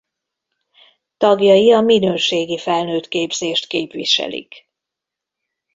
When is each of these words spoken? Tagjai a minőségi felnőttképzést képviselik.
Tagjai 1.17 1.71
a 1.71 1.81
minőségi 1.81 2.57
felnőttképzést 2.57 3.67
képviselik. 3.67 4.67